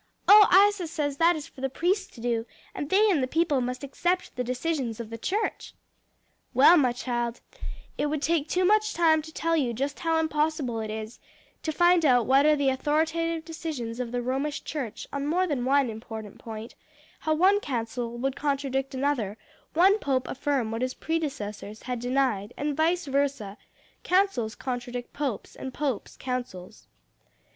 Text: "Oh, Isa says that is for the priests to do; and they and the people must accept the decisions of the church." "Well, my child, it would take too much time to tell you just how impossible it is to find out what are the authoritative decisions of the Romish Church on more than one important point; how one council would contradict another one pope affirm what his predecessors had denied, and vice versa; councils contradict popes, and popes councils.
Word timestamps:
"Oh, 0.27 0.47
Isa 0.67 0.87
says 0.87 1.17
that 1.17 1.35
is 1.35 1.45
for 1.47 1.61
the 1.61 1.69
priests 1.69 2.07
to 2.15 2.21
do; 2.21 2.47
and 2.73 2.89
they 2.89 3.11
and 3.11 3.21
the 3.21 3.27
people 3.27 3.61
must 3.61 3.83
accept 3.83 4.35
the 4.35 4.43
decisions 4.43 4.99
of 4.99 5.11
the 5.11 5.17
church." 5.19 5.75
"Well, 6.55 6.75
my 6.75 6.91
child, 6.91 7.39
it 7.99 8.07
would 8.07 8.23
take 8.23 8.47
too 8.49 8.65
much 8.65 8.95
time 8.95 9.21
to 9.21 9.31
tell 9.31 9.55
you 9.55 9.73
just 9.75 9.99
how 9.99 10.19
impossible 10.19 10.79
it 10.79 10.89
is 10.89 11.19
to 11.61 11.71
find 11.71 12.03
out 12.03 12.25
what 12.25 12.47
are 12.47 12.55
the 12.55 12.69
authoritative 12.69 13.45
decisions 13.45 13.99
of 13.99 14.11
the 14.11 14.23
Romish 14.23 14.63
Church 14.63 15.05
on 15.13 15.27
more 15.27 15.45
than 15.45 15.65
one 15.65 15.87
important 15.87 16.39
point; 16.39 16.73
how 17.19 17.35
one 17.35 17.59
council 17.59 18.17
would 18.17 18.35
contradict 18.35 18.95
another 18.95 19.37
one 19.75 19.99
pope 19.99 20.27
affirm 20.27 20.71
what 20.71 20.81
his 20.81 20.95
predecessors 20.95 21.83
had 21.83 21.99
denied, 21.99 22.55
and 22.57 22.75
vice 22.75 23.05
versa; 23.05 23.55
councils 24.01 24.55
contradict 24.55 25.13
popes, 25.13 25.55
and 25.55 25.75
popes 25.75 26.17
councils. 26.17 26.87